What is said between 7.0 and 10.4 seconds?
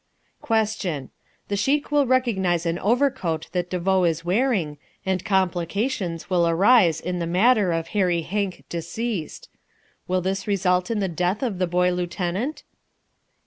the matter of Hairy Hank deceased. Will